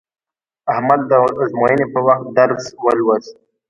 [0.73, 1.11] احمد د
[1.43, 3.33] ازموینې په وخت درس ولوست.